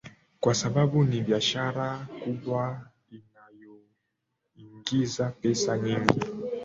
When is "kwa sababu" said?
0.39-1.03